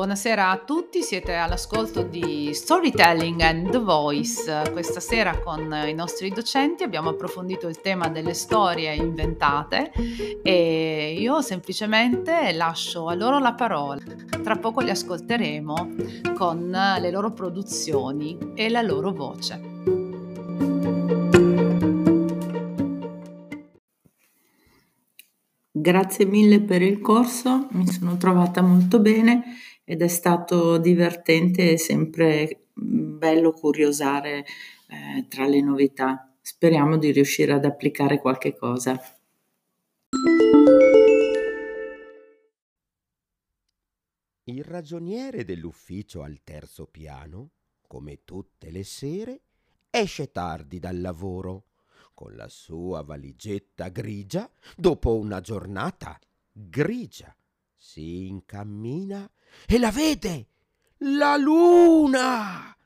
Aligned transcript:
Buonasera 0.00 0.48
a 0.48 0.56
tutti, 0.56 1.02
siete 1.02 1.34
all'ascolto 1.34 2.00
di 2.00 2.54
Storytelling 2.54 3.38
and 3.42 3.70
the 3.70 3.78
Voice. 3.78 4.70
Questa 4.72 4.98
sera 4.98 5.38
con 5.40 5.70
i 5.86 5.92
nostri 5.92 6.30
docenti 6.30 6.82
abbiamo 6.82 7.10
approfondito 7.10 7.68
il 7.68 7.82
tema 7.82 8.08
delle 8.08 8.32
storie 8.32 8.94
inventate 8.94 9.92
e 10.42 11.16
io 11.18 11.42
semplicemente 11.42 12.50
lascio 12.52 13.08
a 13.08 13.14
loro 13.14 13.38
la 13.40 13.52
parola. 13.52 14.00
Tra 14.42 14.56
poco 14.56 14.80
li 14.80 14.88
ascolteremo 14.88 15.90
con 16.34 16.70
le 16.70 17.10
loro 17.10 17.32
produzioni 17.32 18.38
e 18.54 18.70
la 18.70 18.80
loro 18.80 19.12
voce. 19.12 19.69
Grazie 25.72 26.24
mille 26.24 26.60
per 26.60 26.82
il 26.82 27.00
corso, 27.00 27.68
mi 27.70 27.86
sono 27.86 28.16
trovata 28.16 28.60
molto 28.60 28.98
bene 28.98 29.54
ed 29.84 30.02
è 30.02 30.08
stato 30.08 30.78
divertente 30.78 31.70
e 31.70 31.78
sempre 31.78 32.66
bello 32.72 33.52
curiosare 33.52 34.38
eh, 34.88 35.26
tra 35.28 35.46
le 35.46 35.60
novità. 35.60 36.34
Speriamo 36.40 36.98
di 36.98 37.12
riuscire 37.12 37.52
ad 37.52 37.64
applicare 37.64 38.18
qualche 38.18 38.56
cosa. 38.56 39.00
Il 44.42 44.64
ragioniere 44.64 45.44
dell'ufficio 45.44 46.22
al 46.22 46.40
terzo 46.42 46.86
piano, 46.86 47.50
come 47.86 48.24
tutte 48.24 48.72
le 48.72 48.82
sere, 48.82 49.42
esce 49.88 50.32
tardi 50.32 50.80
dal 50.80 51.00
lavoro 51.00 51.66
con 52.20 52.36
la 52.36 52.48
sua 52.48 53.00
valigetta 53.00 53.88
grigia 53.88 54.46
dopo 54.76 55.16
una 55.16 55.40
giornata 55.40 56.20
grigia 56.52 57.34
si 57.74 58.26
incammina 58.26 59.26
e 59.66 59.78
la 59.78 59.90
vede 59.90 60.48
la 60.98 61.38
luna! 61.38 62.76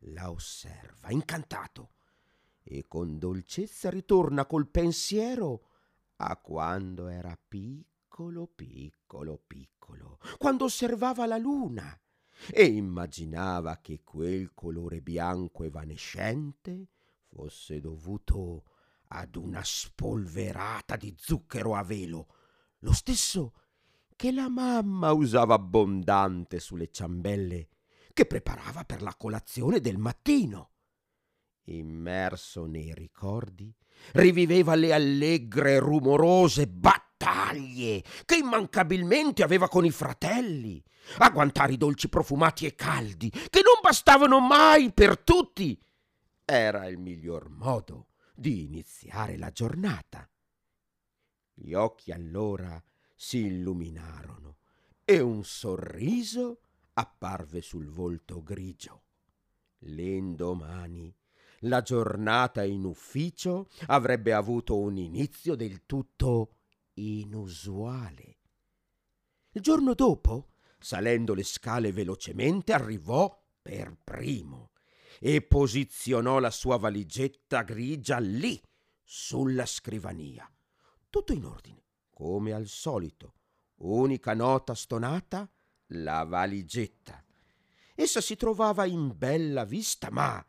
La 0.00 0.30
osserva 0.30 1.10
incantato 1.10 1.92
e 2.62 2.84
con 2.86 3.18
dolcezza 3.18 3.88
ritorna 3.88 4.44
col 4.44 4.68
pensiero 4.68 5.68
a 6.16 6.36
quando 6.36 7.08
era 7.08 7.34
piccolo 7.48 8.46
piccolo 8.46 9.40
piccolo 9.46 10.18
quando 10.36 10.64
osservava 10.64 11.24
la 11.24 11.38
luna 11.38 11.98
e 12.50 12.66
immaginava 12.66 13.78
che 13.78 14.02
quel 14.04 14.52
colore 14.52 15.00
bianco 15.00 15.64
evanescente 15.64 16.88
fosse 17.36 17.80
dovuto 17.80 18.64
ad 19.08 19.36
una 19.36 19.60
spolverata 19.62 20.96
di 20.96 21.14
zucchero 21.18 21.74
a 21.74 21.82
velo 21.82 22.28
lo 22.78 22.94
stesso 22.94 23.52
che 24.16 24.32
la 24.32 24.48
mamma 24.48 25.12
usava 25.12 25.54
abbondante 25.54 26.58
sulle 26.58 26.90
ciambelle 26.90 27.68
che 28.14 28.24
preparava 28.24 28.84
per 28.84 29.02
la 29.02 29.14
colazione 29.14 29.80
del 29.80 29.98
mattino. 29.98 30.70
Immerso 31.64 32.64
nei 32.64 32.94
ricordi, 32.94 33.74
riviveva 34.12 34.74
le 34.74 34.94
allegre 34.94 35.74
e 35.74 35.78
rumorose 35.78 36.66
battaglie 36.66 38.02
che 38.24 38.36
immancabilmente 38.36 39.42
aveva 39.42 39.68
con 39.68 39.84
i 39.84 39.90
fratelli, 39.90 40.82
agguantare 41.18 41.74
i 41.74 41.76
dolci 41.76 42.08
profumati 42.08 42.64
e 42.64 42.74
caldi 42.74 43.28
che 43.28 43.60
non 43.62 43.80
bastavano 43.82 44.40
mai 44.40 44.90
per 44.92 45.18
tutti. 45.18 45.78
Era 46.48 46.86
il 46.86 46.96
miglior 46.96 47.48
modo 47.48 48.10
di 48.32 48.62
iniziare 48.62 49.36
la 49.36 49.50
giornata. 49.50 50.30
Gli 51.52 51.72
occhi 51.72 52.12
allora 52.12 52.80
si 53.16 53.38
illuminarono 53.38 54.58
e 55.04 55.18
un 55.18 55.42
sorriso 55.42 56.60
apparve 56.92 57.60
sul 57.62 57.88
volto 57.88 58.44
grigio. 58.44 59.02
L'indomani 59.78 61.12
la 61.60 61.82
giornata 61.82 62.62
in 62.62 62.84
ufficio 62.84 63.68
avrebbe 63.86 64.32
avuto 64.32 64.78
un 64.78 64.98
inizio 64.98 65.56
del 65.56 65.84
tutto 65.84 66.58
inusuale. 66.94 68.38
Il 69.50 69.62
giorno 69.62 69.94
dopo, 69.94 70.50
salendo 70.78 71.34
le 71.34 71.42
scale 71.42 71.90
velocemente, 71.90 72.72
arrivò 72.72 73.36
per 73.60 73.98
primo 74.04 74.70
e 75.20 75.42
posizionò 75.42 76.38
la 76.38 76.50
sua 76.50 76.76
valigetta 76.76 77.62
grigia 77.62 78.18
lì, 78.18 78.60
sulla 79.02 79.66
scrivania. 79.66 80.50
Tutto 81.08 81.32
in 81.32 81.44
ordine 81.44 81.84
come 82.10 82.52
al 82.52 82.66
solito, 82.66 83.34
unica 83.76 84.34
nota 84.34 84.74
stonata, 84.74 85.48
la 85.88 86.24
valigetta. 86.24 87.22
Essa 87.94 88.20
si 88.20 88.36
trovava 88.36 88.86
in 88.86 89.12
bella 89.16 89.64
vista, 89.64 90.10
ma 90.10 90.44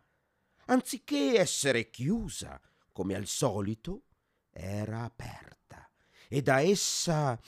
anziché 0.66 1.38
essere 1.38 1.89
chiusa, 1.89 2.59
come 2.91 3.16
al 3.16 3.25
solito, 3.25 4.03
era 4.50 5.03
aperta 5.03 5.89
e 6.29 6.41
da 6.41 6.59
essa 6.61 7.39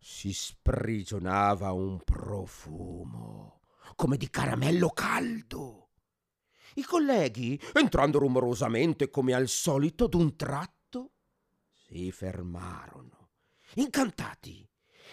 si 0.00 0.32
sprigionava 0.32 1.72
un 1.72 1.98
profumo 2.02 3.62
come 3.96 4.16
di 4.16 4.30
caramello 4.30 4.90
caldo. 4.90 5.87
I 6.78 6.84
colleghi, 6.84 7.60
entrando 7.72 8.20
rumorosamente 8.20 9.10
come 9.10 9.34
al 9.34 9.48
solito, 9.48 10.06
d'un 10.06 10.36
tratto, 10.36 11.10
si 11.72 12.12
fermarono, 12.12 13.30
incantati, 13.74 14.64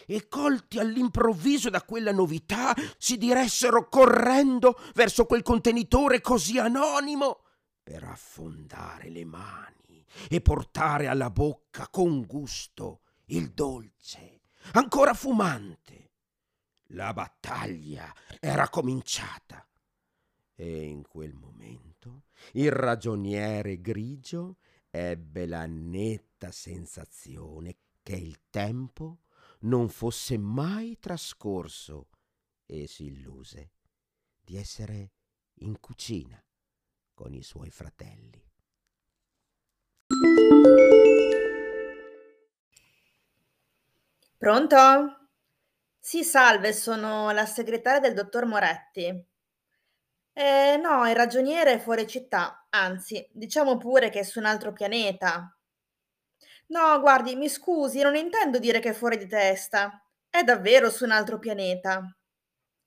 e 0.05 0.27
colti 0.27 0.77
all'improvviso 0.77 1.71
da 1.71 1.81
quella 1.81 2.11
novità, 2.11 2.75
si 2.99 3.17
diressero 3.17 3.89
correndo 3.89 4.79
verso 4.93 5.25
quel 5.25 5.41
contenitore 5.41 6.21
così 6.21 6.59
anonimo 6.59 7.41
per 7.81 8.03
affondare 8.03 9.09
le 9.09 9.25
mani 9.25 10.05
e 10.29 10.41
portare 10.41 11.07
alla 11.07 11.31
bocca 11.31 11.87
con 11.87 12.21
gusto 12.27 13.01
il 13.29 13.49
dolce, 13.49 14.41
ancora 14.73 15.15
fumante. 15.15 16.11
La 16.89 17.11
battaglia 17.11 18.13
era 18.39 18.69
cominciata 18.69 19.64
e 20.55 20.83
in 20.83 21.03
quel 21.07 21.33
momento 21.33 22.23
il 22.53 22.71
ragioniere 22.71 23.81
grigio 23.81 24.57
ebbe 24.89 25.45
la 25.45 25.65
netta 25.65 26.51
sensazione 26.51 27.77
che 28.01 28.15
il 28.15 28.39
tempo 28.49 29.23
non 29.61 29.89
fosse 29.89 30.37
mai 30.37 30.97
trascorso 30.99 32.09
e 32.65 32.87
si 32.87 33.05
illuse 33.05 33.71
di 34.39 34.57
essere 34.57 35.11
in 35.59 35.79
cucina 35.79 36.41
con 37.13 37.33
i 37.33 37.41
suoi 37.41 37.71
fratelli. 37.71 38.43
Pronto? 44.37 44.77
Sì, 45.97 46.23
salve, 46.23 46.71
sono 46.73 47.31
la 47.31 47.45
segretaria 47.45 47.99
del 47.99 48.13
dottor 48.13 48.45
Moretti. 48.45 49.25
Eh, 50.37 50.77
no, 50.77 51.09
il 51.09 51.15
ragioniere 51.15 51.73
è 51.73 51.79
fuori 51.79 52.05
città, 52.05 52.67
anzi, 52.69 53.27
diciamo 53.31 53.77
pure 53.77 54.09
che 54.09 54.19
è 54.19 54.23
su 54.23 54.37
un 54.37 54.45
altro 54.45 54.71
pianeta. 54.71 55.57
No, 56.67 56.99
guardi, 56.99 57.35
mi 57.35 57.49
scusi, 57.49 58.01
non 58.01 58.15
intendo 58.15 58.59
dire 58.59 58.79
che 58.79 58.89
è 58.89 58.93
fuori 58.93 59.17
di 59.17 59.27
testa. 59.27 60.01
È 60.29 60.43
davvero 60.43 60.89
su 60.89 61.03
un 61.03 61.11
altro 61.11 61.39
pianeta. 61.39 62.15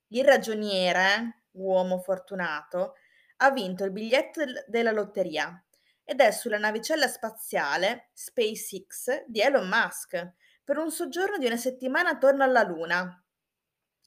Il 0.08 0.24
ragioniere, 0.24 1.44
uomo 1.52 1.98
fortunato, 1.98 2.94
ha 3.38 3.50
vinto 3.50 3.84
il 3.84 3.92
biglietto 3.92 4.44
del- 4.44 4.64
della 4.66 4.90
lotteria 4.92 5.62
ed 6.04 6.20
è 6.20 6.30
sulla 6.32 6.58
navicella 6.58 7.06
spaziale 7.06 8.10
SpaceX 8.14 9.24
di 9.26 9.40
Elon 9.40 9.68
Musk 9.68 10.32
per 10.64 10.78
un 10.78 10.90
soggiorno 10.90 11.38
di 11.38 11.46
una 11.46 11.56
settimana 11.56 12.10
attorno 12.10 12.42
alla 12.44 12.62
Luna. 12.62 13.22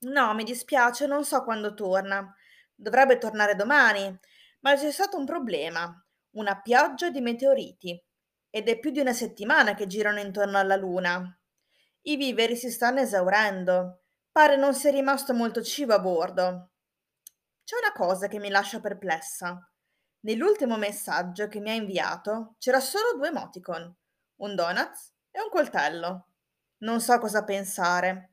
No, 0.01 0.33
mi 0.33 0.43
dispiace, 0.43 1.05
non 1.07 1.23
so 1.23 1.43
quando 1.43 1.73
torna. 1.73 2.33
Dovrebbe 2.81 3.19
tornare 3.19 3.55
domani, 3.55 4.19
ma 4.61 4.73
c'è 4.73 4.89
stato 4.89 5.15
un 5.15 5.23
problema, 5.23 6.03
una 6.31 6.59
pioggia 6.61 7.11
di 7.11 7.21
meteoriti. 7.21 8.03
Ed 8.49 8.67
è 8.69 8.79
più 8.79 8.89
di 8.89 8.99
una 8.99 9.13
settimana 9.13 9.75
che 9.75 9.85
girano 9.85 10.19
intorno 10.19 10.57
alla 10.57 10.75
Luna. 10.75 11.39
I 12.01 12.15
viveri 12.15 12.55
si 12.55 12.71
stanno 12.71 12.99
esaurendo. 12.99 14.05
Pare 14.31 14.55
non 14.55 14.73
sia 14.73 14.89
rimasto 14.89 15.31
molto 15.35 15.61
cibo 15.61 15.93
a 15.93 15.99
bordo. 15.99 16.71
C'è 17.63 17.75
una 17.77 17.91
cosa 17.93 18.27
che 18.27 18.39
mi 18.39 18.49
lascia 18.49 18.79
perplessa. 18.79 19.63
Nell'ultimo 20.21 20.75
messaggio 20.75 21.47
che 21.47 21.59
mi 21.59 21.69
ha 21.69 21.75
inviato 21.75 22.55
c'era 22.57 22.79
solo 22.79 23.13
due 23.15 23.27
emoticon, 23.27 23.95
un 24.37 24.55
donuts 24.55 25.13
e 25.29 25.39
un 25.39 25.49
coltello. 25.51 26.29
Non 26.79 26.99
so 26.99 27.19
cosa 27.19 27.43
pensare. 27.43 28.31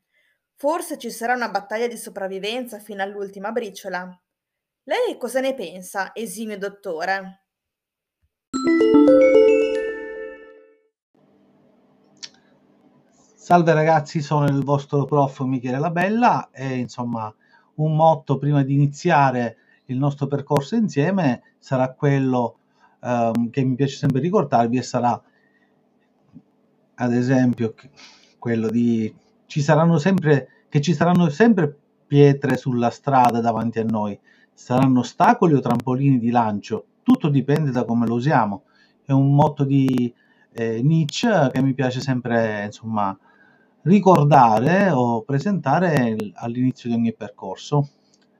Forse 0.55 0.97
ci 0.97 1.11
sarà 1.11 1.35
una 1.35 1.51
battaglia 1.51 1.87
di 1.87 1.99
sopravvivenza 1.99 2.79
fino 2.79 3.03
all'ultima 3.03 3.53
briciola. 3.53 4.19
Lei 4.88 5.19
cosa 5.19 5.40
ne 5.40 5.52
pensa, 5.52 6.12
esimio 6.14 6.56
dottore? 6.56 7.43
Salve 13.35 13.75
ragazzi, 13.75 14.23
sono 14.23 14.46
il 14.46 14.64
vostro 14.64 15.05
prof 15.05 15.40
Michele 15.40 15.79
Labella 15.79 16.49
e 16.50 16.76
insomma 16.76 17.31
un 17.75 17.96
motto 17.96 18.38
prima 18.38 18.62
di 18.62 18.73
iniziare 18.73 19.58
il 19.88 19.99
nostro 19.99 20.26
percorso 20.26 20.75
insieme 20.75 21.43
sarà 21.58 21.93
quello 21.93 22.61
um, 23.00 23.50
che 23.50 23.62
mi 23.64 23.75
piace 23.75 23.96
sempre 23.96 24.20
ricordarvi 24.20 24.79
e 24.79 24.82
sarà 24.82 25.23
ad 26.94 27.12
esempio 27.12 27.75
quello 28.38 28.70
di 28.70 29.14
ci 29.44 29.61
saranno 29.61 29.99
sempre 29.99 30.64
che 30.70 30.81
ci 30.81 30.94
saranno 30.94 31.29
sempre 31.29 31.79
pietre 32.06 32.56
sulla 32.56 32.88
strada 32.88 33.41
davanti 33.43 33.81
a 33.81 33.84
noi, 33.84 34.19
saranno 34.58 35.00
ostacoli 35.00 35.55
o 35.55 35.60
trampolini 35.60 36.19
di 36.19 36.31
lancio, 36.31 36.87
tutto 37.05 37.28
dipende 37.28 37.70
da 37.70 37.84
come 37.84 38.08
lo 38.08 38.14
usiamo. 38.14 38.64
È 39.05 39.12
un 39.12 39.32
motto 39.32 39.62
di 39.62 40.12
eh, 40.52 40.82
Nietzsche 40.82 41.49
che 41.52 41.62
mi 41.62 41.75
piace 41.75 42.00
sempre 42.00 42.64
insomma 42.64 43.16
ricordare 43.82 44.90
o 44.90 45.22
presentare 45.22 46.16
all'inizio 46.34 46.90
di 46.90 46.96
ogni 46.96 47.14
percorso. 47.14 47.88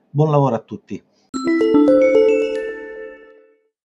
Buon 0.09 0.29
lavoro 0.29 0.55
a 0.55 0.59
tutti. 0.59 1.01